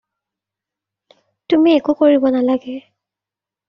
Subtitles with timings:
[1.53, 2.79] তুমি একো কৰিব নালাগে।